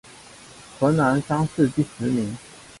[0.79, 2.35] 河南乡试第十名。